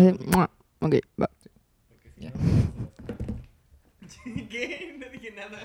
[0.00, 0.16] Así,
[0.80, 1.28] ok, va.
[4.48, 4.96] ¿Qué?
[4.98, 5.58] No dije nada.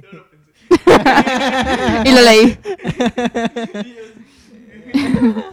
[0.00, 0.52] Solo lo pensé.
[2.04, 2.56] y lo leí.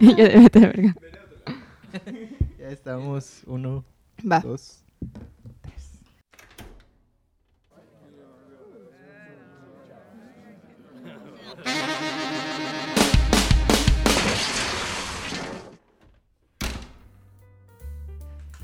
[0.00, 0.94] y yo de vete a la verga.
[2.58, 3.42] Ya estamos.
[3.46, 3.84] Uno,
[4.30, 4.40] Va.
[4.40, 4.84] dos,
[5.62, 5.98] tres.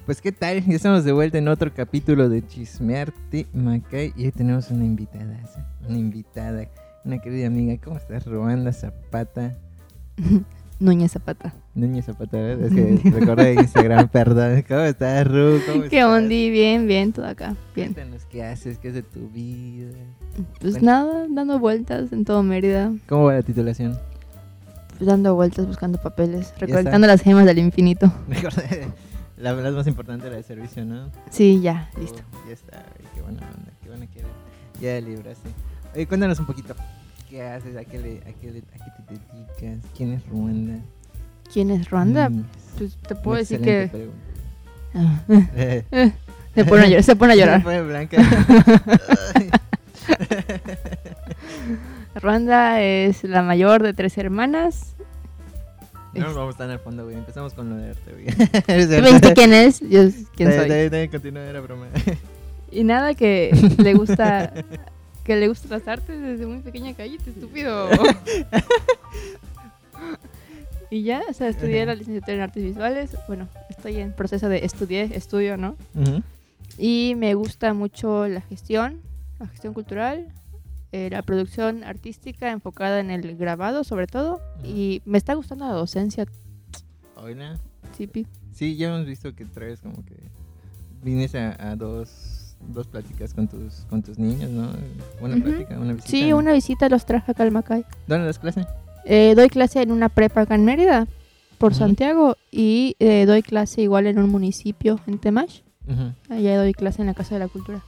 [0.07, 4.33] Pues qué tal, ya estamos de vuelta en otro capítulo de Chismearte Macay y hoy
[4.33, 5.41] tenemos una invitada,
[5.88, 6.69] una invitada,
[7.06, 7.80] una querida amiga.
[7.83, 9.55] ¿Cómo estás, Ruanda Zapata?
[10.78, 11.55] Núñez Zapata.
[11.75, 12.66] Núñez Zapata, ¿verdad?
[12.66, 14.62] es que recordé Instagram, perdón.
[14.69, 15.59] ¿Cómo estás, Ru?
[15.66, 16.11] ¿Cómo ¿Qué estás?
[16.11, 16.50] ondi?
[16.50, 17.56] Bien, bien, todo acá.
[17.75, 17.95] Bien.
[17.95, 19.97] Cuéntanos qué haces, qué es de tu vida.
[20.61, 22.92] Pues nada, dando vueltas en todo Mérida.
[23.09, 23.98] ¿Cómo va la titulación?
[24.98, 28.12] Pues dando vueltas buscando papeles, recolectando las gemas del infinito.
[28.28, 28.89] Recordé,
[29.45, 31.11] la verdad más importante la de servicio, ¿no?
[31.30, 32.23] Sí, ya, listo.
[32.33, 34.31] Oh, ya está, güey, qué buena onda, qué buena que eres.
[34.81, 35.51] Ya libraste.
[35.95, 36.75] Oye, cuéntanos un poquito.
[37.28, 37.77] ¿Qué haces?
[37.77, 39.84] ¿A qué, le, a qué, le- a qué te dedicas?
[39.95, 40.78] ¿Quién es Ruanda?
[41.53, 42.31] ¿Quién es Ruanda?
[42.31, 42.47] Niñas.
[42.78, 44.09] Pues te puedo decir que...
[44.95, 45.20] Ah,
[46.55, 47.03] se pone a llorar.
[47.05, 47.62] Se pone a se llorar.
[47.62, 48.17] pone blanca.
[52.14, 54.95] Ruanda es la mayor de tres hermanas.
[56.19, 57.17] No nos vamos tan al fondo, güey.
[57.17, 58.27] Empezamos con lo de arte, güey.
[58.87, 59.81] ¿Tú me dijiste quién es?
[59.81, 60.03] Yo
[60.37, 60.70] quién soy.
[60.70, 61.87] está bien, continúa, era broma.
[62.70, 64.53] Y nada que le gusta
[65.25, 67.89] que le gustan las artes desde muy pequeña cállate, estúpido.
[70.91, 73.17] y ya, o sea, estudié la licenciatura en artes visuales.
[73.27, 75.77] Bueno, estoy en proceso de estudié, estudio, ¿no?
[76.79, 79.01] Y me gusta mucho la gestión,
[79.41, 80.27] la gestión cultural,
[80.95, 84.41] eh, la producción artística enfocada en el grabado sobre todo.
[84.62, 86.25] Y me está gustando la docencia,
[87.17, 87.59] Hola.
[87.97, 88.28] Tipi.
[88.53, 90.14] Sí, ya hemos visto que traes como que
[91.03, 94.70] vienes a, a dos, dos pláticas con tus, con tus niños, ¿no?
[95.20, 96.11] Una plática, una visita.
[96.11, 97.85] Sí, una visita los traje acá al Macay.
[98.07, 98.64] ¿Dónde das clase?
[99.05, 101.08] Eh, doy clase en una prepa acá en Mérida,
[101.58, 101.74] por.
[101.74, 105.63] Santiago, y eh, doy clase igual en un municipio en Temash.
[106.30, 107.83] Allá doy clase en la Casa de la Cultura.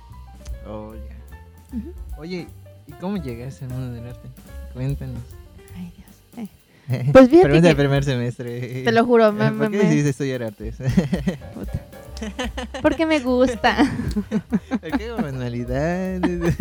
[0.69, 0.93] Oh.
[2.19, 2.49] Oye,
[2.87, 4.29] ¿y cómo llegaste al mundo del arte?
[4.75, 5.21] Cuéntanos.
[5.77, 6.49] Ay, Dios.
[6.89, 7.09] eh.
[7.13, 8.83] Pues fíjate Pregunta que- de primer semestre.
[8.85, 10.77] Te lo juro, me, ¿Por me- qué me- decidiste estudiar artes?
[11.55, 11.83] puta.
[12.81, 13.77] Porque me gusta.
[14.81, 16.23] ¿Por qué manualidades?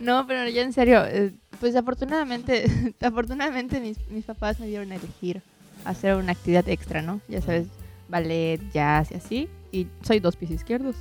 [0.00, 4.96] No, pero ya en serio, eh, pues afortunadamente, afortunadamente mis, mis papás me dieron a
[4.96, 5.42] elegir
[5.84, 7.20] hacer una actividad extra, ¿no?
[7.28, 7.66] Ya sabes,
[8.08, 9.48] ballet, jazz y así.
[9.72, 10.96] Y soy dos pies izquierdos.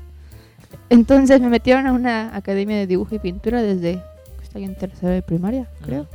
[0.90, 4.02] Entonces me metieron a una academia de dibujo y pintura desde
[4.38, 6.04] que estoy en tercera de primaria, creo.
[6.04, 6.10] Ujú.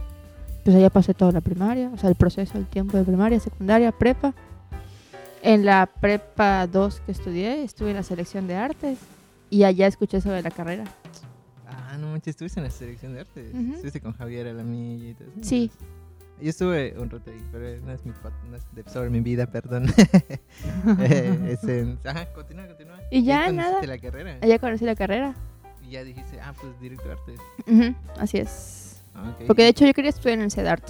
[0.64, 3.91] Pues allá pasé toda la primaria, o sea, el proceso, el tiempo de primaria, secundaria,
[3.92, 4.32] prepa.
[5.42, 8.98] En la prepa 2 que estudié, estuve en la selección de artes
[9.50, 10.84] y allá escuché sobre la carrera.
[11.66, 13.54] ah, no manches, estuviste en la selección de artes.
[13.54, 15.41] Estuviste con Javier Alamilla y todo eso.
[15.42, 15.70] Sí.
[16.42, 18.12] Yo estuve un rato ahí, pero no es, mi,
[18.50, 19.86] no es de sobre mi vida, perdón.
[21.00, 22.98] Eh, es en- ajá, continúa, continúa.
[23.10, 23.80] Y ya, Ahí nada.
[23.86, 24.38] la carrera.
[24.42, 25.34] Allá conocí la carrera.
[25.86, 27.41] Y ya dijiste, ah, pues directo de artes.
[27.66, 29.00] Ujú, así es.
[29.14, 29.47] Ah, ok.
[29.47, 30.84] Porque de hecho yo quería estudiar en el CEDART,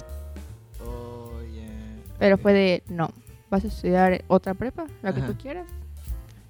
[0.83, 1.67] Oh, ya.
[2.19, 2.41] pero ok.
[2.41, 3.11] fue de, no,
[3.49, 5.27] vas a estudiar otra prepa, la que Ajá.
[5.31, 5.67] tú quieras.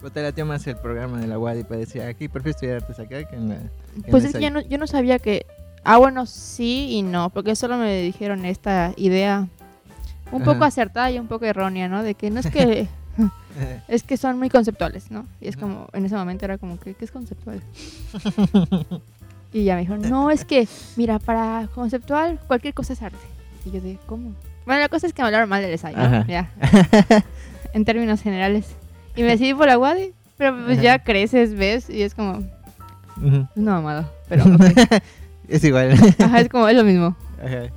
[0.01, 2.75] O te latió más el programa de la UAD y para decir, aquí prefiero estudiar
[2.77, 3.55] artes acá que en la.
[3.55, 3.61] que
[3.95, 4.51] en Pues es esa que ahí".
[4.51, 5.45] yo no, yo no sabía que,
[5.83, 9.47] ah, bueno, sí y no, porque solo me dijeron esta idea
[10.31, 12.03] un poco acertada y un poco errónea, ¿no?
[12.03, 12.87] De que no es que,
[13.87, 15.25] es que son muy conceptuales, ¿no?
[15.39, 17.61] Y es como, en ese momento era como, que ¿qué es conceptual?
[19.53, 23.19] Y ya me dijeron, no, es que, mira, para conceptual cualquier cosa es arte.
[23.65, 24.33] Y yo de, ¿cómo?
[24.65, 26.25] Bueno, la cosa es que me hablaron mal del ensayo, ¿no?
[26.25, 26.49] Ya,
[27.73, 28.65] en términos generales.
[29.15, 32.43] Y me decidí por la UADI, pero pues ya creces, ves, y es como,
[33.55, 34.45] una mamada, pero.
[35.53, 35.93] Es igual.
[36.19, 37.15] Ajá, es como, es lo mismo.
[37.43, 37.69] Ajá.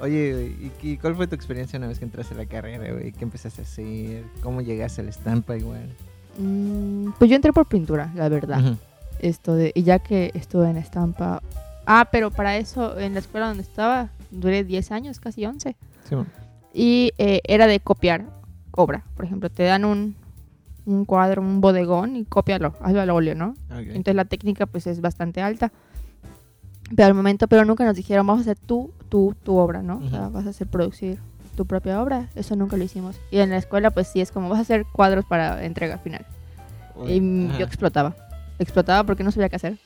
[0.00, 0.52] Oye,
[0.82, 3.12] ¿y cuál fue tu experiencia una vez que entraste a la carrera, güey?
[3.12, 4.24] ¿Qué empezaste a hacer?
[4.42, 5.88] ¿Cómo llegaste a la estampa igual?
[6.38, 8.76] Mm, pues yo entré por pintura, la verdad.
[9.18, 11.42] Esto de, y ya que estuve en estampa.
[11.84, 15.74] Ah, pero para eso, en la escuela donde estaba, duré 10 años, casi 11.
[16.08, 16.16] Sí.
[16.72, 18.26] Y eh, era de copiar
[18.70, 19.02] obra.
[19.16, 20.14] Por ejemplo, te dan un,
[20.86, 23.56] un cuadro, un bodegón y cópialo, hazlo al óleo, ¿no?
[23.70, 23.88] Ok.
[23.88, 25.72] Entonces la técnica pues es bastante alta.
[26.94, 30.00] Pero al momento, pero nunca nos dijeron, vamos a hacer tú, tú, tu obra, ¿no?
[30.04, 31.18] O sea, vas a hacer producir
[31.56, 32.28] tu propia obra.
[32.34, 33.16] Eso nunca lo hicimos.
[33.30, 36.24] Y en la escuela pues sí es como, vas a hacer cuadros para entrega final.
[36.96, 37.58] Uy, Y ajá.
[37.58, 38.16] yo explotaba.
[38.58, 39.78] Explotaba porque no sabía qué hacer.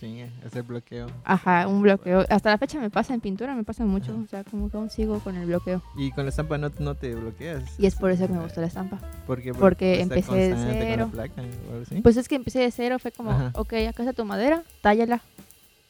[0.00, 1.06] Chinga, hacer bloqueo.
[1.24, 2.26] Ajá, un bloqueo.
[2.28, 4.16] Hasta la fecha me pasa en pintura, me pasa mucho.
[4.22, 5.82] O sea, como que aún sigo con el bloqueo.
[5.96, 7.62] Y con la estampa no, no te bloqueas.
[7.78, 8.98] Y es por eso que me gustó la estampa.
[9.26, 9.54] ¿Por qué?
[9.54, 11.08] porque está empecé de cero.
[11.12, 11.42] placa
[11.82, 12.00] así?
[12.02, 13.50] Pues es que empecé de cero, fue como, Ajá.
[13.54, 15.22] ok, acá está tu madera, tállala.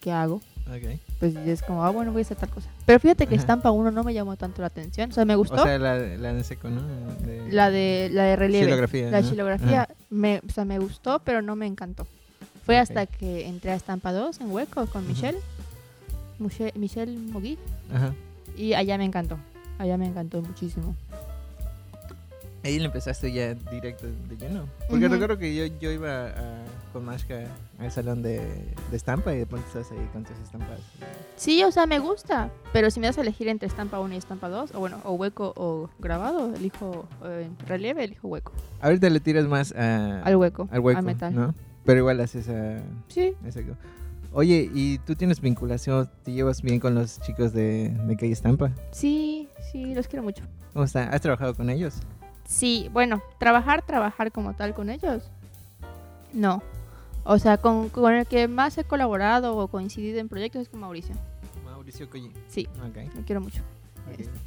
[0.04, 0.42] ¿Qué hago?
[1.18, 2.68] Pues es como, ah, bueno, voy a hacer tal cosa.
[2.84, 3.40] Pero fíjate que Ajá.
[3.40, 5.10] estampa 1 no me llamó tanto la atención.
[5.10, 5.54] O sea, me gustó.
[5.54, 6.82] O sea, la, la de seco, ¿no?
[7.26, 8.66] De- la de la de relieve.
[8.66, 9.28] Xilografía, La ¿no?
[9.30, 9.94] xilografía Ajá.
[10.10, 12.06] me, o sea, me gustó, pero no me encantó.
[12.66, 15.12] Fue hasta que entré a Estampa 2 en Hueco con Ujú.
[15.12, 15.38] Michelle.
[16.38, 17.56] Michelle, Michelle Mogui.
[17.94, 18.12] Ajá.
[18.56, 19.38] Y allá me encantó.
[19.78, 20.94] Allá me encantó muchísimo.
[22.64, 24.66] Ahí le empezaste ya directo de lleno.
[24.88, 25.12] Porque Ujú.
[25.14, 26.64] recuerdo que yo, yo iba a-
[26.94, 27.40] con Mashka
[27.78, 28.38] al salón de,
[28.90, 30.78] de estampa y de pronto estás ahí con tus estampas.
[31.36, 32.50] Sí, o sea, me gusta.
[32.72, 35.12] Pero si me das a elegir entre Estampa 1 y Estampa 2, o bueno, o
[35.12, 38.52] Hueco o grabado, elijo eh, relieve, elijo Hueco.
[38.80, 40.68] Ahorita le tiras más a, Al Hueco.
[40.70, 41.34] al hueco, A metal.
[41.34, 41.54] ¿no?
[41.84, 42.78] Pero igual haces a...
[43.08, 43.34] Sí.
[43.44, 43.76] Exacto.
[44.32, 46.08] Oye, ¿y tú tienes vinculación?
[46.24, 48.70] ¿Te llevas bien con los chicos de, de Calle Estampa?
[48.90, 50.44] Sí, sí, los quiero mucho.
[50.72, 51.08] ¿Cómo está?
[51.10, 51.94] ¿Has trabajado con ellos?
[52.46, 55.22] Sí, bueno, trabajar, trabajar como tal con ellos.
[56.32, 56.62] No.
[57.24, 60.80] O sea, con, con el que más he colaborado o coincidido en proyectos es con
[60.80, 61.14] Mauricio.
[61.64, 62.32] Mauricio Collín.
[62.48, 62.96] Sí, Ok.
[63.16, 63.62] lo quiero mucho.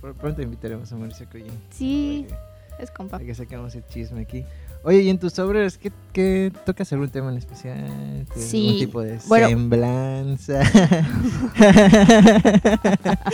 [0.01, 1.51] Pr- Pronto invitaremos a Mauricio Collín.
[1.71, 2.35] Sí, que-
[2.83, 3.13] es compa.
[3.17, 4.45] Para que saquemos el chisme aquí.
[4.83, 8.25] Oye, ¿y en tus obras qué, qué tocas algún tema en especial?
[8.31, 9.47] ¿Tienes Sí, ¿Algún tipo de bueno.
[9.47, 10.61] semblanza?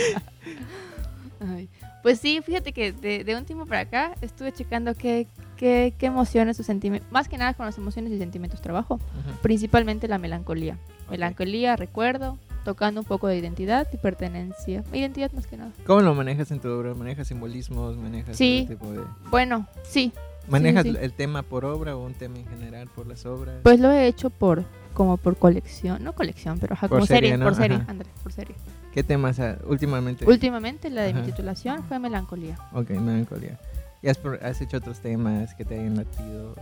[1.40, 1.68] Ay,
[2.04, 6.04] Pues sí, fíjate que de, de un tiempo para acá estuve checando qué, qué, qué
[6.04, 9.38] emociones o sentimientos, más que nada con las emociones y sentimientos trabajo, Ajá.
[9.40, 10.76] principalmente la melancolía.
[11.10, 14.84] Melancolía, recuerdo, tocando un poco de identidad y pertenencia.
[14.92, 15.70] Identidad más que nada.
[15.86, 16.92] ¿Cómo lo manejas en tu obra?
[16.92, 17.96] ¿Manejas simbolismos?
[17.96, 18.66] ¿Manejas Sí.
[18.68, 19.00] tipo de...
[19.30, 20.12] Bueno, sí,
[20.48, 20.96] ¿Manejas sí.
[21.00, 23.56] el tema por obra o un tema en general por las obras?
[23.62, 27.30] Pues lo he hecho por como por colección, no colección, pero ajá, Por como serie,
[27.30, 27.44] serie, ¿no?
[27.46, 27.90] por serie, Ajá.
[27.90, 28.54] ándale, por serie.
[28.92, 30.24] ¿Qué temas ah, últimamente?
[30.24, 32.56] Últimamente la de mi titulación fue melancolía.
[32.72, 33.58] ok, melancolía.
[34.02, 36.54] ¿Y has, has hecho otros temas que te hayan latido?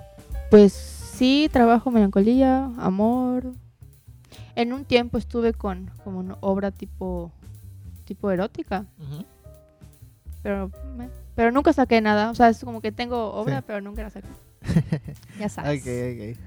[0.50, 3.52] Pues sí, trabajo melancolía, amor.
[4.54, 7.32] En un tiempo estuve con como una obra tipo
[8.04, 9.24] tipo erótica, Ujú.
[10.42, 13.64] pero me- pero nunca saqué nada, o sea, es como que tengo obra, Sí.
[13.66, 14.28] pero nunca la saqué.
[15.38, 15.80] ya sabes.
[15.82, 16.38] Ok, ok.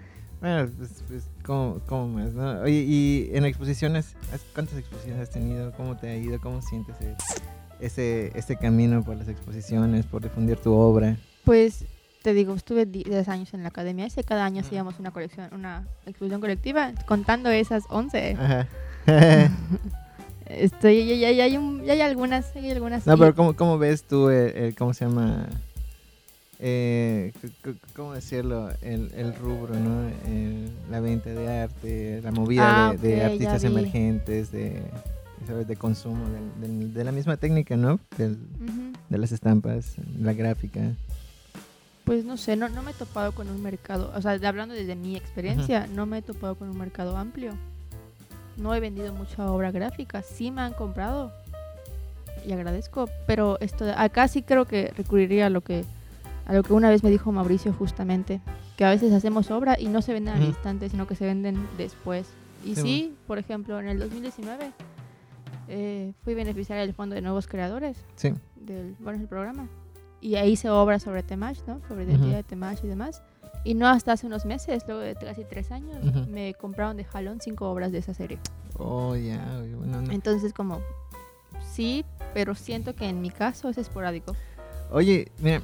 [0.41, 2.61] Bueno, pues, pues ¿cómo, cómo más, no?
[2.61, 5.71] Oye, y en exposiciones, ¿has- ¿cuántas exposiciones has tenido?
[5.73, 6.39] ¿Cómo te ha ido?
[6.39, 6.95] ¿Cómo sientes
[7.79, 11.15] ese, ese, camino por las exposiciones, por difundir tu obra?
[11.45, 11.85] Pues
[12.21, 15.87] te digo, estuve 10 años en la academia ese cada año hacíamos una colección, una
[16.05, 18.37] exposición colectiva, contando esas 11.
[18.39, 18.67] Ajá.
[20.47, 23.05] Estoy, ya, ya- ya hay un- ya hay algunas, hay algunas.
[23.07, 25.47] no, pero ¿cómo, cómo ves tú el, el- cómo se llama?
[26.59, 27.33] Eh,
[27.95, 28.69] ¿Cómo decirlo?
[28.81, 30.07] El, el rubro, ¿no?
[30.27, 34.81] El- la venta de arte, la movida Ah, de, de artistas emergentes, de,
[35.47, 35.67] ¿sabes?
[35.67, 36.23] de consumo,
[36.61, 37.99] del- de la misma técnica, ¿no?
[38.17, 38.37] Del-
[39.09, 40.81] de las estampas, la gráfica.
[42.05, 44.75] Pues no sé, no, no me he topado con un mercado, o sea, de- hablando
[44.75, 47.53] desde mi experiencia, no me he topado con un mercado amplio.
[48.57, 51.31] No he vendido mucha obra gráfica, sí me han comprado
[52.45, 55.83] y agradezco, pero esto acá sí creo que recurriría a lo que
[56.45, 58.39] a lo que una vez me dijo Mauricio justamente,
[58.77, 60.49] que a veces hacemos obra y no se venden al Ujú.
[60.51, 62.27] instante, sino que se venden después.
[62.63, 64.71] Y Sí, sí, por ejemplo, en el 2019
[65.67, 68.31] eh, fui beneficiaria del Fondo de Nuevos Creadores Sí.
[68.55, 69.67] del, bueno, es el programa.
[70.21, 71.81] Y ahí se obra sobre Temach, ¿no?
[71.87, 72.37] Sobre identidad Ujú.
[72.37, 73.23] de Temach y demás.
[73.65, 76.29] Y no hasta hace unos meses, luego de casi tres años, Ujú.
[76.29, 78.37] me compraron de jalón cinco obras de esa serie.
[78.77, 79.59] Oh, ya.
[79.59, 80.11] oye, bueno, no.
[80.11, 80.81] Entonces, como,
[81.73, 84.35] sí, pero siento que en mi caso es esporádico.
[84.91, 85.63] Oye, mira,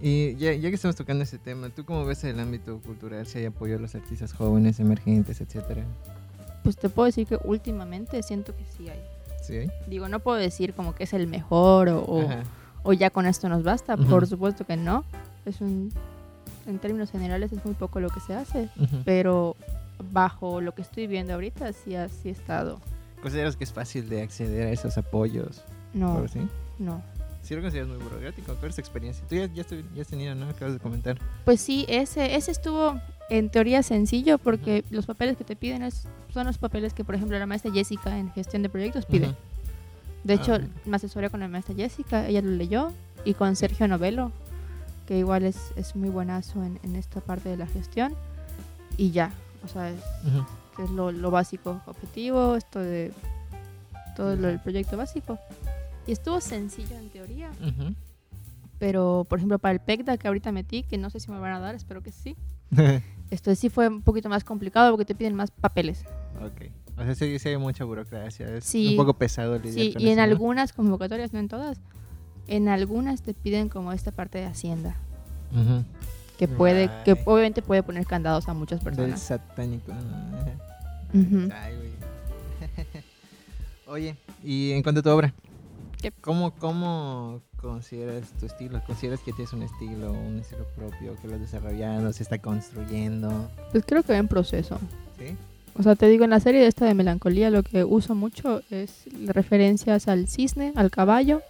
[0.00, 3.24] y ya, ya que estamos tocando ese tema, ¿tú cómo ves el ámbito cultural?
[3.24, 5.84] Si hay apoyo a los artistas jóvenes, emergentes, etcétera?
[6.64, 9.00] Pues te puedo decir que últimamente siento que sí hay.
[9.42, 9.70] ¿Sí hay?
[9.86, 12.28] Digo, no puedo decir como que es el mejor o, o,
[12.82, 13.94] o ya con esto nos basta.
[13.94, 14.06] Ujú.
[14.08, 15.04] Por supuesto que no.
[15.46, 15.92] Es un,
[16.68, 18.68] en términos generales es muy poco lo que se hace.
[18.78, 18.98] Ujú.
[19.04, 19.56] Pero
[20.12, 22.80] bajo lo que estoy viendo ahorita, sí ha sí he estado.
[23.22, 25.62] ¿Consideras que es fácil de acceder a esos apoyos?
[25.92, 26.40] No, ¿Por sí?
[26.78, 27.02] no.
[27.42, 28.54] ¿Sí lo consideras muy burocrático?
[28.56, 29.24] ¿Cuál es tu experiencia?
[29.28, 30.48] Tú ya, ya, ya has tenido, ¿no?
[30.50, 31.18] Acabas de comentar.
[31.44, 36.04] Pues sí, ese, ese estuvo en teoría sencillo porque los papeles que te piden es,
[36.32, 39.28] son los papeles que, por ejemplo, la maestra Jessica en gestión de proyectos pide.
[39.28, 39.36] Ujú.
[40.24, 40.86] De hecho, Ah, ok.
[40.86, 42.92] me asesoré con la maestra Jessica, ella lo leyó,
[43.24, 44.30] y con Sergio Novelo,
[45.08, 48.14] que igual es, es muy buenazo en, en esta parte de la gestión,
[48.98, 49.32] y ya,
[49.64, 50.44] o sea, es, Ujú.
[50.76, 53.10] que es lo, lo básico, objetivo, esto de
[54.14, 55.38] todo lo del proyecto básico.
[56.06, 57.94] Y estuvo sencillo en teoría, Ujú.
[58.78, 61.52] pero por ejemplo para el PECDA que ahorita metí, que no sé si me van
[61.54, 62.36] a dar, espero que sí.
[63.30, 66.04] Esto sí fue un poquito más complicado porque te piden más papeles.
[66.40, 66.70] ok.
[66.98, 68.56] O sea, sí, sí hay mucha burocracia.
[68.56, 68.88] Es Sí.
[68.88, 70.22] un poco pesado lidiar Sí, con y en eso, ¿no?
[70.24, 71.78] algunas convocatorias, no en todas,
[72.48, 74.96] en algunas te piden como esta parte de Hacienda,
[76.38, 79.20] que puede, que obviamente puede poner candados a muchas Del personas.
[79.20, 79.92] satánico.
[81.14, 81.48] Ujú.
[81.52, 81.90] Ay, güey.
[83.86, 85.32] Oye, y en cuanto a tu obra,
[86.00, 86.12] ¿Qué?
[86.20, 88.82] ¿cómo, ¿cómo consideras tu estilo?
[88.86, 93.50] ¿Consideras que tienes un estilo, un estilo propio, que lo has desarrollado, se está construyendo?
[93.72, 94.78] Pues creo que va en proceso.
[95.18, 95.34] ¿Sí?
[95.78, 99.04] O sea, te digo, en la serie esta de melancolía lo que uso mucho es
[99.26, 101.40] referencias al cisne, al caballo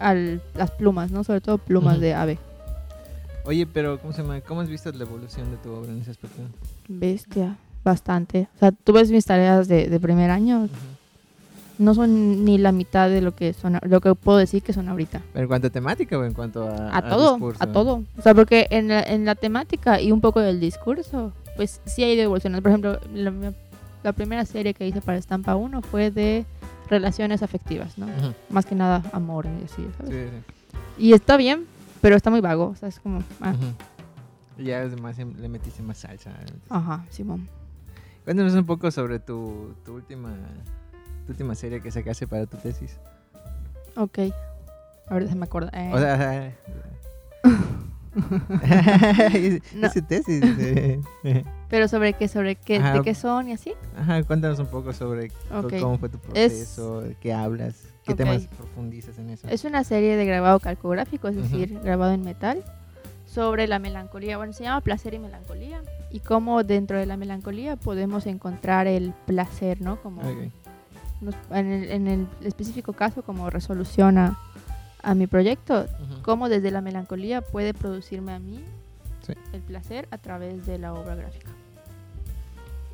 [0.00, 0.14] y a
[0.58, 1.24] las plumas, ¿no?
[1.24, 2.02] Sobre todo plumas Ujú.
[2.02, 2.38] de ave.
[3.44, 4.40] Oye, pero ¿cómo se llama?
[4.42, 6.42] ¿Cómo has visto la evolución de tu obra en ese aspecto?
[6.88, 8.48] Bestia, bastante.
[8.56, 10.70] O sea, tú ves mis tareas de, de primer año, Ujú.
[11.78, 14.88] no son ni la mitad de lo que son, lo que puedo decir que son
[14.88, 15.22] ahorita.
[15.32, 17.64] ¿Pero en cuanto a temática o en cuanto a, A al todo, discurso?
[17.64, 18.02] a todo.
[18.18, 22.04] O sea, porque en la, en la temática y un poco del discurso, pues sí
[22.04, 22.62] ha ido evolucionando.
[22.62, 23.32] Por ejemplo, la,
[24.02, 26.44] la primera serie que hice para Estampa 1 fue de
[26.88, 28.06] relaciones afectivas, ¿no?
[28.50, 30.12] Más que nada amor y así, ¿sabes?
[30.12, 30.36] Sí,
[30.96, 31.04] sí.
[31.06, 31.66] Y está bien,
[32.00, 32.68] pero está muy vago.
[32.68, 33.54] O sea, es como, ah,
[34.58, 36.30] ya es más, le metiste más salsa.
[36.30, 37.48] metiste- ajá, Simón.
[38.24, 40.30] Cuéntanos un poco sobre tu, tu última
[41.26, 42.98] tu última serie que sacaste para tu tesis.
[43.96, 44.18] Ok.
[45.08, 45.70] Ahorita se me acuerda.
[45.74, 46.54] Eh, O sea, es,
[49.74, 49.86] No.
[49.86, 50.42] es su tesis.
[51.68, 52.94] pero sobre qué, sobre qué, Ajá.
[52.94, 53.72] de qué son y así.
[53.96, 55.30] Ajá, cuéntanos un poco sobre
[55.80, 59.48] cómo fue tu Es- proceso, qué hablas, qué temas profundizas en eso.
[59.48, 62.64] Es una serie de grabado calcográfico, es decir, grabado en metal,
[63.26, 64.36] sobre la melancolía.
[64.38, 65.82] Bueno, se llama Placer y Melancolía.
[66.10, 70.00] Y cómo dentro de la melancolía podemos encontrar el placer, ¿no?
[70.00, 70.52] Como en,
[71.72, 74.38] el, en el específico caso, como resolución a,
[75.02, 76.22] a mi proyecto, Ujú.
[76.22, 78.62] cómo desde la melancolía puede producirme a mí
[79.26, 79.32] Sí.
[79.52, 81.50] el placer a través de la obra gráfica.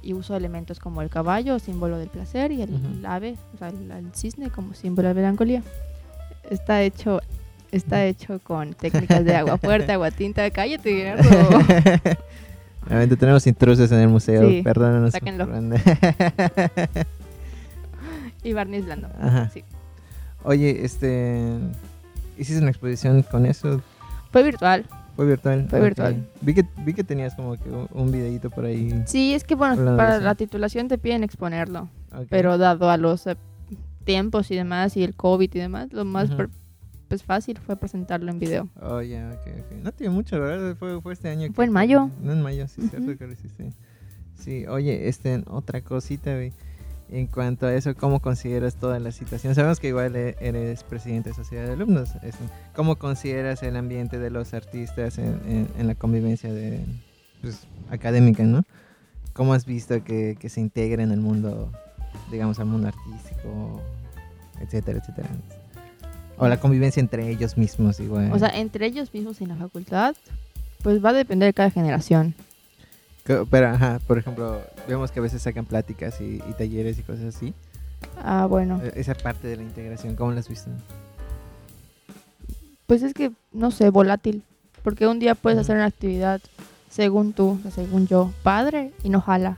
[0.02, 3.06] Y uso elementos como el caballo, símbolo del placer, y el, Ujú.
[3.06, 5.62] ave, o sea, el, el cisne como símbolo de melancolía.
[6.50, 7.20] Está hecho,
[7.72, 10.50] está hecho con técnicas de agua fuerte, agua tinta.
[10.50, 11.58] Cállate, Gerardo.
[12.86, 15.12] Obviamente tenemos intrusos en el museo, Sí, perdónanos.
[15.12, 15.48] sáquenlo.
[18.42, 19.08] y barniz blando.
[19.20, 19.48] Ajá.
[19.54, 19.64] Sí.
[20.42, 21.48] Oye, este.
[22.38, 23.80] ¿Hiciste una exposición con eso?
[24.30, 24.84] Fue virtual.
[25.16, 25.66] ¿Fue virtual?
[25.68, 25.84] Fue Ok.
[25.84, 26.28] virtual.
[26.40, 29.02] Vi que, vi que tenías como que un, videíto por ahí.
[29.06, 31.88] Sí, es que bueno, para la titulación te piden exponerlo.
[32.12, 32.26] Ok.
[32.30, 33.36] Pero dado a los eh,
[34.04, 36.36] tiempos y demás, y el COVID y demás, lo más Ujú.
[36.38, 36.50] per-
[37.08, 38.68] pues fácil fue presentarlo en video.
[38.80, 39.82] Oh, ya, ok, ok.
[39.84, 40.74] No tiene mucho, ¿verdad?
[40.76, 41.46] Fue, fue este año.
[41.52, 42.10] Fue que- en mayo.
[42.20, 42.90] No, en mayo, sí, Ujú.
[42.90, 43.72] cierto que lo hiciste.
[44.34, 46.52] Sí, oye, este, otra cosita, güey.
[47.10, 49.54] En cuanto a eso, ¿cómo consideras toda la situación?
[49.54, 52.10] Sabemos que igual e- eres presidente de Sociedad de Alumnos.
[52.74, 56.80] ¿Cómo consideras el ambiente de los artistas en, la convivencia de,
[57.42, 58.64] pues, académica, no?
[59.34, 61.70] ¿Cómo has visto que, que se integra en el mundo,
[62.30, 63.82] digamos, al mundo artístico,
[64.60, 65.28] etcétera, etcétera?
[66.36, 68.32] O la convivencia entre ellos mismos, igual.
[68.32, 70.16] O sea, entre ellos mismos en la facultad,
[70.82, 72.34] pues va a depender de cada generación.
[73.24, 77.34] Pero, ajá, por ejemplo, vemos que a veces sacan pláticas y, y talleres y cosas
[77.34, 77.54] así.
[78.22, 78.80] Ah, bueno.
[78.82, 80.70] E- Esa parte de la integración, ¿cómo la has visto?
[82.86, 84.42] Pues es que, no sé, volátil.
[84.82, 86.40] Porque un día puedes hacer una actividad,
[86.90, 89.56] según tú, según yo, padre, y no jala.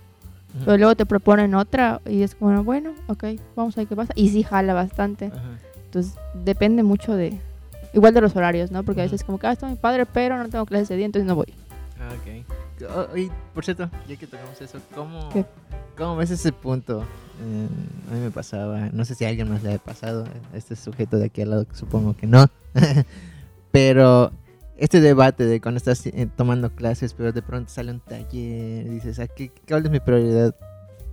[0.64, 3.24] Pero luego te proponen otra y es como, bueno, ok,
[3.56, 4.12] vamos a ver qué pasa.
[4.16, 5.30] Y sí jala bastante.
[5.86, 7.38] Entonces, depende mucho de...
[7.92, 8.82] Igual de los horarios, ¿no?
[8.84, 11.06] Porque a veces como que, ah, está mi padre, pero no tengo clases ese día,
[11.06, 11.52] entonces no voy.
[12.08, 12.86] Ah, ok.
[12.90, 15.44] O- Oye, por cierto, ya que tocamos eso, ¿cómo, ¿Qué?
[15.96, 17.00] ¿cómo ves ese punto?
[17.42, 17.68] Eh,
[18.10, 20.76] a mí me pasaba, no sé si a alguien más le ha pasado, a este
[20.76, 22.46] sujeto de aquí al lado, supongo que no.
[23.72, 24.32] pero
[24.76, 28.90] este debate de cuando estás eh, tomando clases, pero de pronto sale un taller, y
[28.90, 30.54] dices, ¿a qué, ¿cuál es mi prioridad?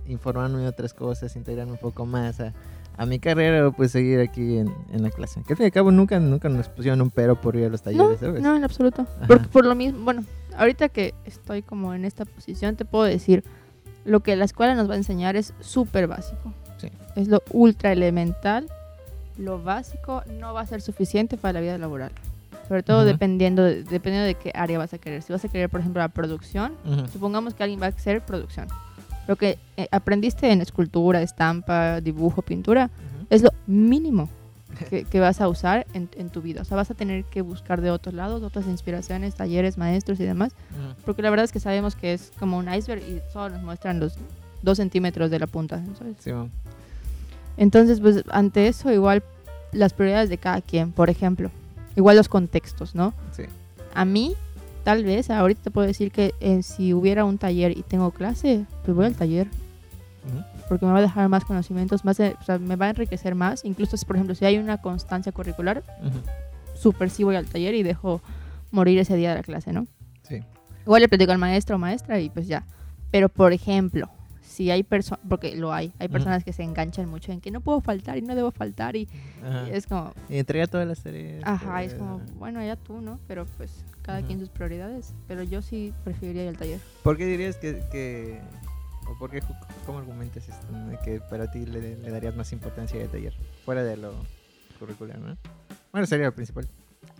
[0.06, 2.52] Informarme de otras cosas, integrarme un poco más a,
[2.98, 5.42] a mi carrera o pues seguir aquí en, en la clase.
[5.46, 7.68] Que al fin y al cabo nunca, nunca nos pusieron un pero por ir a
[7.70, 8.42] los No, talleres, ¿sabes?
[8.42, 9.02] no, en absoluto.
[9.02, 9.26] Ajá.
[9.26, 10.22] Porque por lo mismo, bueno,
[10.56, 13.44] ahorita que estoy como en esta posición, te puedo decir,
[14.04, 16.52] lo que la escuela nos va a enseñar es súper básico.
[16.78, 16.88] Sí.
[17.16, 18.66] Es lo ultra elemental.
[19.38, 22.12] Lo básico no va a ser suficiente para la vida laboral.
[22.68, 23.06] Sobre todo Ujú.
[23.08, 25.22] dependiendo, de, dependiendo de qué área vas a querer.
[25.22, 27.08] Si vas a querer, por ejemplo, la producción, Ujú.
[27.08, 28.68] supongamos que alguien va a hacer producción.
[29.26, 33.26] Lo que eh, aprendiste en escultura, estampa, dibujo, pintura, Ujú.
[33.30, 34.28] es lo mínimo
[34.74, 36.62] que, que vas a usar en, en tu vida.
[36.62, 40.24] O sea, vas a tener que buscar de otros lados, otras inspiraciones, talleres, maestros y
[40.24, 40.52] demás.
[41.04, 44.00] Porque la verdad es que sabemos que es como un iceberg y solo nos muestran
[44.00, 44.14] los
[44.62, 45.82] dos centímetros de la punta.
[45.98, 46.16] ¿sabes?
[46.20, 46.30] Sí.
[47.56, 49.22] Entonces, pues ante eso, igual
[49.72, 51.50] las prioridades de cada quien, por ejemplo,
[51.96, 53.14] igual los contextos, ¿no?
[53.32, 53.44] Sí.
[53.94, 54.34] A mí,
[54.82, 58.64] tal vez, ahorita te puedo decir que eh, si hubiera un taller y tengo clase,
[58.84, 59.46] pues voy al taller.
[60.26, 60.53] Ujú.
[60.74, 63.34] Porque me va a dejar más conocimientos, más de- o sea, me va a enriquecer
[63.36, 63.64] más.
[63.64, 66.18] Incluso, por ejemplo, si hay una constancia curricular, Ujú.
[66.76, 68.20] súper sí voy al taller y dejo
[68.72, 69.86] morir ese día de la clase, ¿no?
[70.22, 70.40] Sí.
[70.84, 72.64] Igual le platico al maestro o maestra y pues ya.
[73.12, 74.08] Pero, por ejemplo,
[74.42, 77.60] si hay personas, porque lo hay, hay personas que se enganchan mucho en que no
[77.60, 79.08] puedo faltar y no debo faltar y,
[79.66, 81.42] y es como, Y entrega todas las tareas.
[81.44, 83.18] ajá, es como, bueno, ya tú, ¿no?
[83.28, 85.14] Pero pues cada quien sus prioridades.
[85.28, 86.80] Pero yo sí preferiría ir al taller.
[87.04, 88.40] ¿Por qué dirías que, que
[89.08, 89.42] o por qué,
[89.86, 90.66] cómo argumentas esto,
[91.04, 93.34] que para ti le, le darías más importancia al taller,
[93.64, 94.14] fuera de lo
[94.78, 95.36] curricular, ¿no?
[95.92, 96.68] Bueno, sería lo principal.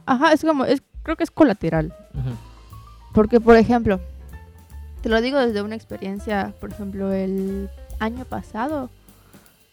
[0.06, 1.94] Ajá, es como, es, creo que es colateral.
[3.12, 4.00] Porque, por ejemplo,
[5.02, 8.90] te lo digo desde una experiencia, por ejemplo, el año pasado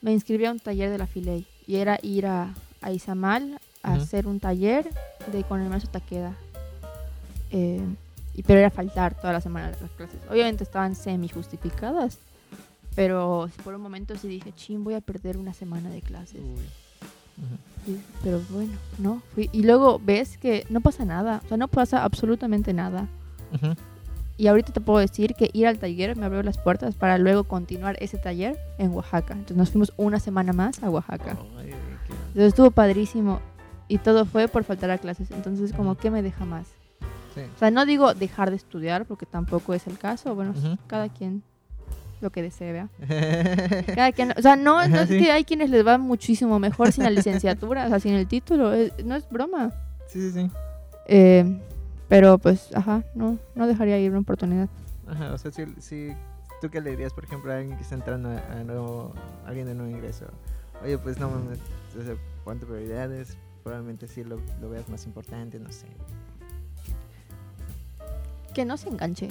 [0.02, 3.94] me inscribí a un taller de la Filey y era ir a, a Izamal a
[3.94, 4.88] hacer un taller
[5.32, 6.34] de con el maestro Taqueda.
[7.50, 7.82] Eh,
[8.46, 10.20] pero era faltar toda la semana las clases.
[10.30, 12.18] Obviamente estaban semi justificadas,
[12.96, 16.42] pero por un momento sí dije, chin, voy a perder una semana de clases.
[17.86, 19.22] Sí, pero bueno, no.
[19.34, 19.50] Fui.
[19.52, 23.08] Y luego ves que no pasa nada, o sea, no pasa absolutamente nada.
[24.38, 27.44] Y ahorita te puedo decir que ir al taller me abrió las puertas para luego
[27.44, 29.34] continuar ese taller en Oaxaca.
[29.34, 31.38] Entonces nos fuimos una semana más a Oaxaca.
[32.30, 33.40] Entonces estuvo padrísimo.
[33.88, 35.30] Y todo fue por faltar a clases.
[35.32, 36.66] Entonces, como, ¿qué me deja más?
[37.36, 37.42] Sí.
[37.56, 40.36] O sea, no digo dejar de estudiar, porque tampoco es el caso.
[40.36, 40.54] Bueno,
[40.88, 41.44] cada quien
[42.22, 42.88] lo que desee, ¿vea?
[43.96, 45.18] Cada quien, o sea, no, no es sí.
[45.18, 48.74] que hay quienes les va muchísimo mejor sin la licenciatura, o sea, sin el título.
[48.74, 49.72] es- no es broma.
[50.08, 50.52] sí, sí, sí.
[51.08, 51.60] Eh,
[52.08, 54.70] pero pues, ajá, no, no dejaría ir una oportunidad.
[55.08, 56.14] Ajá, o sea, si, si
[56.62, 59.14] tú qué le dirías, por ejemplo, a alguien que está entrando a, a nuevo,
[59.48, 60.26] alguien de nuevo ingreso,
[60.84, 61.58] oye, pues no mames,
[62.00, 65.88] o sea, ponte prioridades, probablemente sí lo, lo veas más importante, no sé.
[68.54, 69.30] Que no se enganche.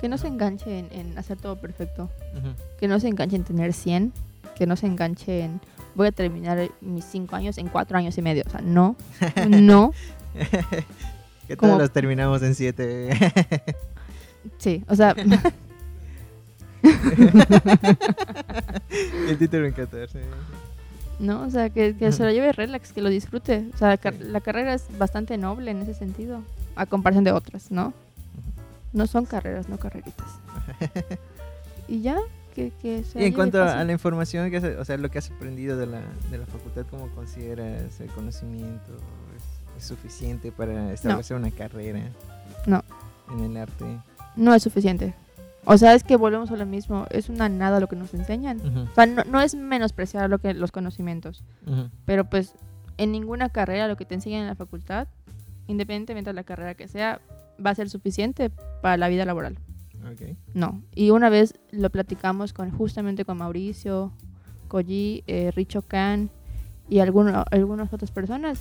[0.00, 2.08] Que no se enganche en, en hacer todo perfecto.
[2.78, 4.12] Que no se enganche en tener 100.
[4.56, 5.60] Que no se enganche en
[5.94, 8.44] voy a terminar mis 5 años en 4 años y medio.
[8.46, 8.96] O sea, no.
[9.48, 9.92] No.
[11.48, 13.10] que todos los terminamos en siete.
[14.58, 15.14] Sí, o sea,
[19.28, 20.20] El título en 14.
[21.18, 23.66] no, o sea, que, que se lo lleve relax, que lo disfrute.
[23.74, 24.24] O sea, la, car- Sí.
[24.24, 26.40] la carrera es bastante noble en ese sentido.
[26.76, 27.92] A comparación de otras, ¿no?
[28.92, 30.28] No son carreras, no carreritas.
[31.88, 32.18] Y ya,
[32.54, 35.18] que, que se Y en cuanto a la información, que has, o sea, lo que
[35.18, 36.00] has aprendido de la,
[36.30, 38.92] de la facultad, ¿cómo consideras el conocimiento?
[39.36, 42.00] ¿Es, es suficiente para establecer una carrera?
[42.66, 42.84] No.
[43.32, 43.84] En el arte.
[44.36, 45.14] No es suficiente.
[45.64, 47.06] O sea, es que volvemos a lo mismo.
[47.10, 48.60] Es una nada lo que nos enseñan.
[48.90, 51.42] O sea, no, no es menospreciar lo que, los conocimientos.
[52.06, 52.54] Pero pues
[52.98, 55.08] en ninguna carrera lo que te enseñan en la facultad,
[55.66, 57.20] independientemente de la carrera que sea,
[57.64, 58.50] va a ser suficiente
[58.82, 59.58] para la vida laboral.
[60.54, 60.82] No.
[60.94, 64.12] Y una vez lo platicamos con justamente con Mauricio,
[64.68, 66.30] Koji, eh, Richo Khan
[66.88, 68.60] y alguno- algunas otras personas.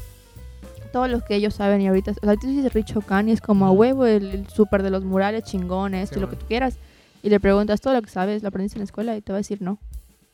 [0.92, 3.42] Todo lo que ellos saben y ahorita, o sea, tú dices Richo Khan y es
[3.42, 6.46] como a huevo el, el súper de los murales chingones Sí, y lo que tú
[6.48, 6.78] quieras.
[7.22, 9.38] Y le preguntas todo lo que sabes, lo aprendiste en la escuela y te va
[9.38, 9.78] a decir no.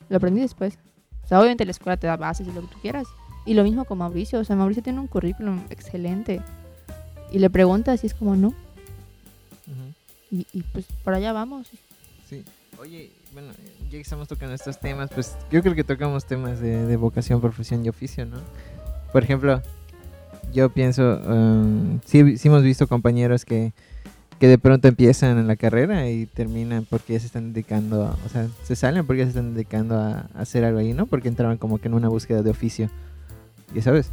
[0.08, 0.78] Lo aprendí después.
[1.24, 3.06] O sea, obviamente la escuela te da bases y lo que tú quieras.
[3.44, 4.38] Y lo mismo con Mauricio.
[4.40, 6.40] O sea, Mauricio tiene un currículum excelente.
[7.32, 8.54] Y le preguntas y es como no.
[10.30, 11.68] Y, y pues por allá vamos.
[12.28, 12.42] Sí.
[12.80, 13.52] Oye, bueno,
[13.84, 17.40] ya que estamos tocando estos temas, pues yo creo que tocamos temas de, de vocación,
[17.40, 18.38] profesión y oficio, ¿no?
[19.12, 19.62] Por ejemplo,
[20.52, 23.72] yo pienso, um, sí, sí hemos visto compañeros que,
[24.40, 28.16] que de pronto empiezan en la carrera y terminan porque ya se están dedicando, a-
[28.26, 31.06] o sea, se salen porque ya se están dedicando a, a hacer algo ahí, ¿no?
[31.06, 32.90] Porque entraban como que en una búsqueda de oficio.
[33.74, 34.10] ¿Y sabes?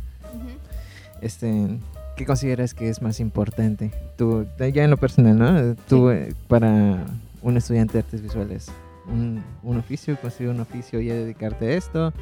[1.21, 1.67] Este,
[2.15, 3.91] ¿qué consideras que es más importante?
[4.17, 5.75] Tú, ya en lo personal, ¿no?
[5.87, 7.05] Tú, eh, para
[7.41, 8.67] un estudiante de artes visuales,
[9.07, 12.13] un, un oficio, conseguir un oficio y dedicarte a esto,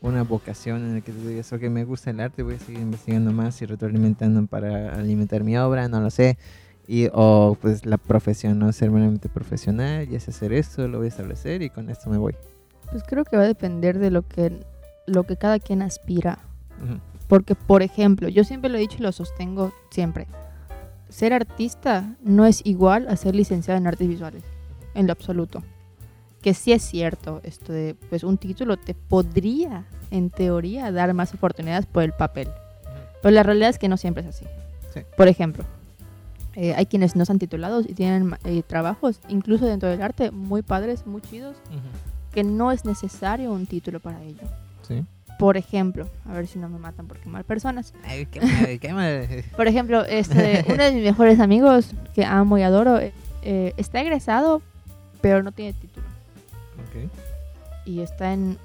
[0.00, 2.80] una vocación en la que tú digas, ok, me gusta el arte, voy a seguir
[2.80, 6.38] investigando más y retroalimentando para alimentar mi obra, no lo sé.
[6.86, 8.72] Y, o pues la profesión, ¿no?
[8.72, 12.16] Ser meramente profesional, ya sé hacer esto, lo voy a establecer y con esto me
[12.16, 12.34] voy.
[12.90, 14.58] Pues creo que va a depender de lo que,
[15.06, 16.38] lo que cada quien aspira.
[16.82, 20.26] Ujú, Porque, por ejemplo, yo siempre lo he dicho y lo sostengo siempre.
[21.10, 24.42] Ser artista no es igual a ser licenciado en artes visuales,
[24.94, 25.62] en lo absoluto.
[26.42, 31.34] Que sí es cierto, esto de, pues un título te podría, en teoría, dar más
[31.34, 32.48] oportunidades por el papel.
[33.22, 34.46] Pero la realidad es que no siempre es así.
[34.94, 35.00] Sí.
[35.16, 35.64] Por ejemplo,
[36.54, 40.62] eh, hay quienes no están titulados y tienen eh, trabajos, incluso dentro del arte, muy
[40.62, 41.78] padres, muy chidos, ujú.
[42.32, 44.42] que no es necesario un título para ello.
[44.82, 45.04] Sí.
[45.38, 47.94] Por ejemplo, a ver si no me matan por quemar personas.
[48.04, 49.44] Ay, qué mal, qué mal.
[49.56, 54.00] Por ejemplo, este, uno de mis mejores amigos que amo y adoro eh, eh, está
[54.00, 54.62] egresado,
[55.20, 56.06] pero no tiene título.
[56.80, 57.10] Ok.
[57.86, 58.58] y está en,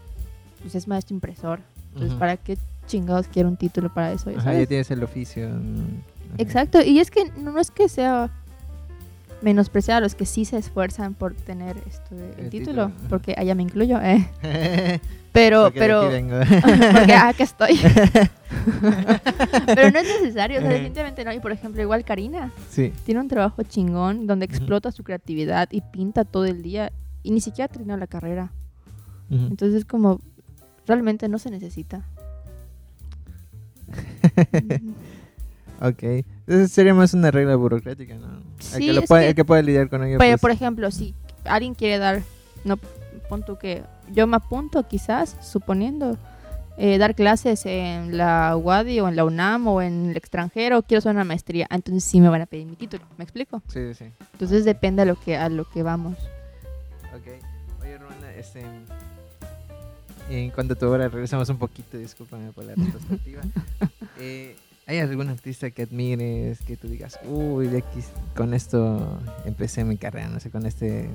[0.62, 1.60] pues es maestro impresor.
[1.94, 2.18] Entonces.
[2.18, 2.58] ¿para qué
[2.88, 4.32] chingados quiero un título para eso?
[4.32, 5.48] ya Ajá, ya tienes el oficio.
[5.50, 6.36] mm, ajá.
[6.40, 8.32] Exacto, y es que no es que sea
[9.44, 13.36] menospreciar a los que sí se esfuerzan por tener esto de- el, El título, porque
[13.38, 14.28] allá me incluyo, eh.
[15.34, 16.02] Pero, Porque pero,
[16.94, 17.76] porque acá estoy.
[19.66, 21.34] pero no es necesario, o sea, definitivamente no.
[21.34, 22.94] Y por ejemplo, igual Karina sí.
[23.04, 26.92] tiene un trabajo chingón donde explota su creatividad y pinta todo el día
[27.24, 28.52] y ni siquiera terminó la carrera.
[29.32, 30.20] Entonces es como,
[30.86, 32.06] realmente no se necesita.
[35.82, 36.04] Ok.
[36.48, 38.28] Entonces sería más una regla burocrática, ¿no?
[38.28, 40.18] el, Sí, que lo puede, que- el que puede lidiar con ello.
[40.20, 41.14] Pero, pues, por ejemplo, si
[41.46, 42.22] alguien quiere dar,
[42.66, 42.78] no
[43.30, 46.18] pon tú que yo me apunto quizás, suponiendo,
[46.78, 51.00] eh, dar clases en la UADI o en la UNAM o en el extranjero, quiero
[51.00, 53.62] hacer una maestría, ah, entonces sí me van a pedir mi título, ¿me explico?
[53.70, 54.06] Sí, sí.
[54.34, 56.18] Entonces depende a lo que, a lo que vamos.
[57.16, 57.28] Ok.
[57.82, 58.64] Oye, Romana, este.
[60.30, 63.42] En cuanto a tu obra, regresamos un poquito, discúlpame por la retrospectiva.
[64.20, 68.00] Eh, ¿Hay algún artista que admires, que tú digas, uy, de aquí,
[68.36, 71.10] con esto empecé mi carrera, no sé, con este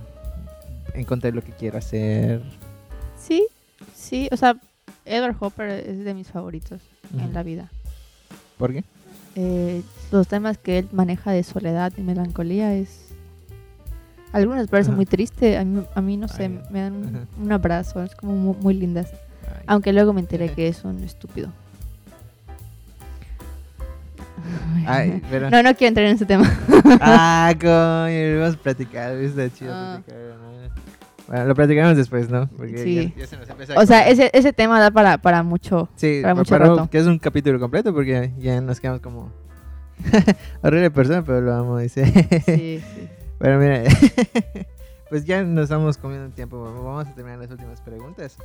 [0.95, 2.43] encontré lo que quiero hacer?
[3.19, 3.47] Sí,
[3.95, 4.57] sí, o sea,
[5.05, 6.81] Edward Hopper es de mis favoritos
[7.13, 7.33] en Ujú.
[7.35, 7.71] la vida.
[8.57, 8.85] ¿Por qué?
[9.37, 13.05] Eh, los temas que él maneja de soledad y melancolía es...
[14.33, 18.15] Algunas parecen muy triste, a mí, a mí no sé, me dan un, abrazo, es
[18.15, 19.11] como mu- muy, lindas.
[19.47, 19.65] Ay.
[19.67, 21.51] Aunque luego me enteré que es un estúpido.
[24.87, 25.51] Ay, pero...
[25.51, 26.51] No, no quiero entrar en ese tema.
[27.01, 30.01] Ah, coño, hemos platicado, está chido Ah.
[30.05, 30.49] platicar, ¿no?
[31.29, 32.49] Bueno, lo platicaremos después, ¿no?
[32.57, 33.13] Porque Sí.
[33.15, 35.89] ya, ya se nos empieza O sea, ese, ese tema da para, para mucho.
[35.97, 36.89] Sí, para pa- mucho para- rato.
[36.91, 39.31] que es un capítulo completo porque ya nos quedamos como...
[40.63, 42.07] Horrible persona, pero lo amo, dice.
[42.47, 43.09] Sí, sí.
[43.39, 43.83] Pero mira,
[45.11, 46.63] pues ya nos estamos comiendo el tiempo.
[46.63, 48.37] Vamos a terminar las últimas preguntas.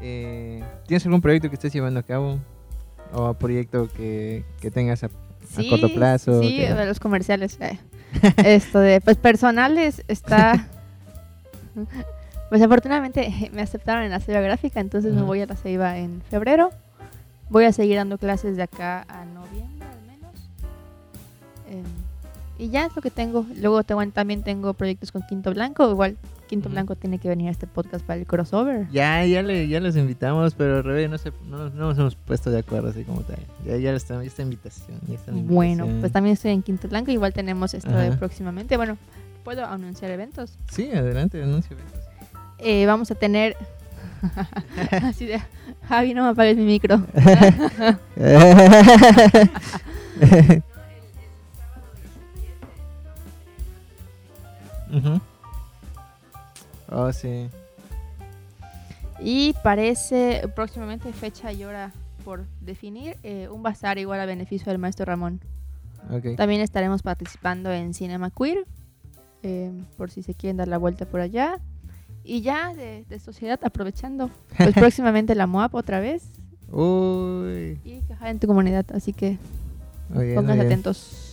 [0.00, 2.38] Eh, ¿Tienes algún proyecto que estés llevando a cabo?
[3.12, 5.10] ¿O proyecto que, que tengas a,
[5.54, 6.40] Sí, corto plazo?
[6.40, 7.58] Sí, que- de los comerciales.
[7.60, 7.78] eh.
[8.44, 10.66] Esto de, pues personales está...
[12.50, 16.20] Pues afortunadamente me aceptaron en la Ceiba Gráfica, entonces me voy a la Ceiba en
[16.28, 16.68] febrero.
[17.48, 20.34] Voy a seguir dando clases de acá a noviembre al menos.
[21.70, 21.82] Em,
[22.58, 23.46] y ya es lo que tengo.
[23.56, 25.90] Luego también tengo proyectos con Quinto Blanco.
[25.90, 26.18] Igual
[26.52, 26.68] Quinto.
[26.68, 28.86] Blanco tiene que venir a este podcast para el crossover.
[28.90, 32.50] Ya, ya, le, ya los invitamos, pero Rebe, no, sé, no, no nos hemos puesto
[32.50, 33.38] de acuerdo así como tal.
[33.64, 34.98] Ya, ya, está, ya está invitación.
[35.46, 37.10] Bueno, pues también estoy en Quinto Blanco.
[37.10, 38.76] Igual tenemos esto de próximamente.
[38.76, 38.98] Bueno,
[39.44, 40.58] puedo anunciar eventos.
[40.70, 41.74] Sí, adelante, anuncio.
[42.58, 43.56] Eh, vamos a tener.
[45.02, 45.40] Así de.
[45.88, 47.02] Javi, no me apagues mi micro.
[56.92, 57.48] Oh, sí.
[59.20, 61.92] Y parece próximamente fecha y hora
[62.24, 63.16] por definir.
[63.22, 65.40] eh, un bazar igual a beneficio del maestro Ramón.
[66.10, 66.36] Ok.
[66.36, 68.64] También estaremos participando en Cinema Queer.
[69.44, 71.58] eh, por si se quieren dar la vuelta por allá.
[72.24, 74.30] Y ya de, de sociedad, aprovechando.
[74.56, 76.24] Pues próximamente la MOAP otra vez.
[76.70, 77.80] Uy.
[77.84, 78.86] Y quejar en tu comunidad.
[78.94, 79.38] Así que
[80.08, 81.31] muy pónganse atentos.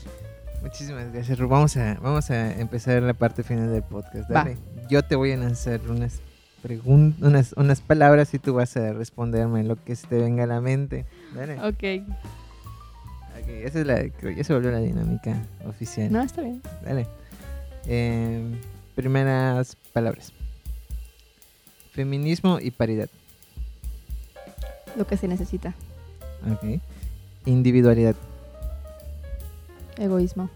[0.62, 1.48] Muchísimas gracias, Ru.
[1.48, 4.30] Vamos a, vamos a empezar la parte final del podcast.
[4.30, 4.44] Va.
[4.44, 4.58] Dale.
[4.90, 6.20] Yo te voy a lanzar unas
[6.62, 10.48] preguntas, unas, unas palabras y tú vas a responderme lo que se te venga a
[10.48, 11.06] la mente.
[11.34, 11.56] Dale.
[11.62, 12.06] Ok.
[13.42, 16.12] Ok, esa es la, creo que ya se volvió la dinámica oficial.
[16.12, 16.62] No, está bien.
[16.84, 17.08] Dale.
[17.86, 18.58] Em,
[18.96, 20.34] primeras palabras.
[21.92, 23.10] Feminismo y paridad.
[24.98, 25.74] Lo que se necesita.
[26.52, 26.82] Ok.
[27.46, 28.16] Individualidad.
[30.00, 30.50] Egoísmo.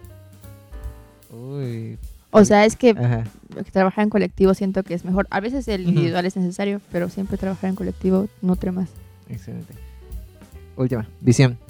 [1.32, 1.98] Uy.
[2.32, 3.26] O sea, es que Ajá.
[3.72, 5.28] trabajar en colectivo siento que es mejor.
[5.30, 8.90] A veces el individual es necesario, pero siempre trabajar en colectivo nutre más.
[9.30, 9.74] Excelente.
[10.76, 11.08] Última.
[11.22, 11.58] Visión.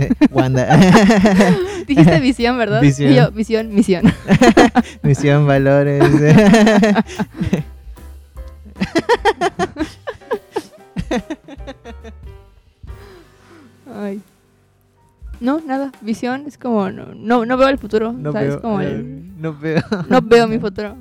[0.00, 0.76] Eh, Wanda.
[1.88, 2.80] Dijiste visión, ¿verdad?
[2.80, 3.10] Visión.
[3.10, 4.04] Y yo, visión, misión.
[5.02, 6.04] Misión, valores.
[16.08, 16.90] Visión es como.
[16.90, 18.12] No, no, no veo el futuro.
[18.12, 18.48] No ¿sabes?
[18.48, 19.82] veo, Como eh, el- no veo.
[20.08, 20.96] no veo mi futuro.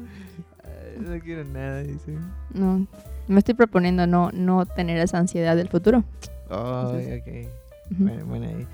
[1.00, 2.14] No quiero nada, dice.
[2.54, 2.86] No.
[3.30, 6.04] Me estoy proponiendo no, no tener esa ansiedad del futuro.
[6.50, 7.52] Ay, ok.
[7.92, 8.04] Ujú.
[8.04, 8.68] Bueno, bueno, ahí.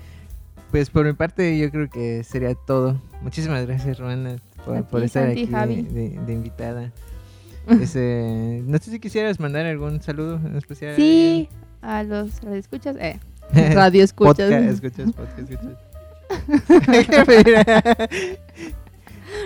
[0.72, 3.00] Pues por mi parte yo creo que sería todo.
[3.22, 6.90] Muchísimas gracias, Romana, por, por estar aquí de, de- de invitada.
[7.66, 10.96] No sé si quisieras mandar algún saludo en especial.
[10.96, 11.48] Sí,
[11.80, 12.96] a los radioescuchas.
[12.98, 13.20] Eh,
[13.72, 14.34] radio escuchas.
[14.50, 15.78] Podcast, escuchas, podcast, escuchas.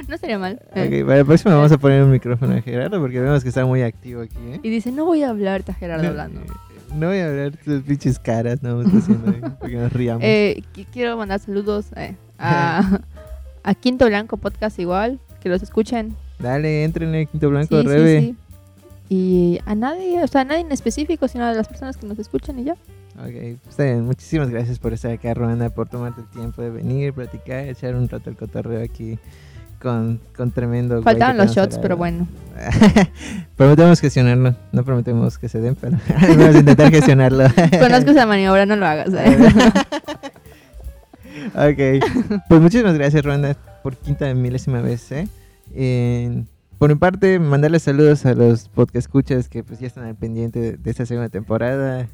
[0.08, 0.60] No estaría mal.
[0.74, 1.00] eh.
[1.00, 3.64] Ok, para la próxima vamos a poner un micrófono a Gerardo porque vemos que está
[3.64, 4.60] muy activo aquí, ¿eh?
[4.62, 6.40] Y dice, no voy a hablar, está Gerardo hablando.
[6.94, 10.22] No voy a hablar tus pinches caras, no, está haciendo ahí, porque nos riamos.
[10.24, 13.00] Eh, qui- quiero mandar saludos eh, a,
[13.62, 16.14] a Quinto Blanco Podcast igual, que los escuchen.
[16.38, 18.20] Dale, entren en Quinto Blanco, Sí, sí, Rebe.
[18.20, 18.36] sí.
[19.08, 22.18] Y a nadie, o sea, a nadie en específico, sino a las personas que nos
[22.18, 22.74] escuchan y ya.
[23.18, 24.04] Ok, está bien.
[24.04, 28.08] Muchísimas gracias por estar acá, Ruanda, por tomarte el tiempo de venir, platicar, echar un
[28.08, 29.18] rato el cotorreo aquí
[29.80, 31.02] con, con tremendo.
[31.02, 32.28] Faltaban los shots, pero bueno.
[33.56, 34.54] prometemos gestionarlo.
[34.72, 37.44] No prometemos que se den, pero vamos a intentar gestionarlo.
[37.80, 39.08] Conozco esa maniobra, no lo hagas.
[39.14, 39.38] eh.
[41.54, 42.42] ok.
[42.48, 45.28] Pues muchísimas gracias, Ruanda, por quinta milésima vez, ¿eh?
[45.74, 46.44] Eh,
[46.78, 50.76] por mi parte, mandarles saludos a los podcast escuchas que pues ya están al pendiente
[50.76, 52.08] de, esta segunda temporada.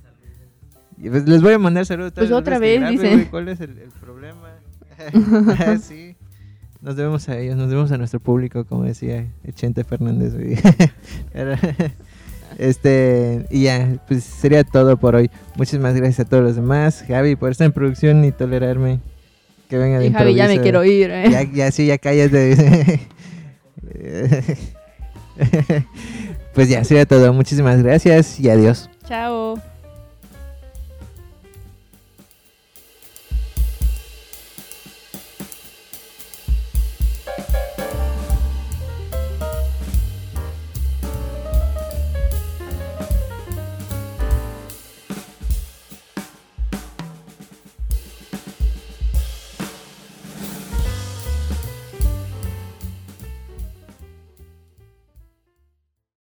[0.97, 2.13] Y, pues, les voy a mandar saludos.
[2.15, 3.29] Pues otra vez, grabe, dice.
[3.31, 4.55] ¿Cuál es el, el problema?
[5.59, 6.17] Ah, sí.
[6.81, 10.35] Nos debemos a ellos, nos debemos a nuestro público, como decía Chente Fernández.
[12.59, 15.31] este, y ya, pues sería todo por hoy.
[15.57, 17.03] Muchísimas gracias a todos los demás.
[17.09, 19.01] Javi, por estar en producción y tolerarme.
[19.69, 21.11] Que venga de Y Javi, ya me quiero ir.
[21.11, 21.31] eh.
[21.31, 23.01] Ya, ya sí, ya cállate.
[26.55, 27.33] pues ya, sería todo.
[27.33, 28.91] Muchísimas gracias y adiós.
[29.07, 29.74] Chao.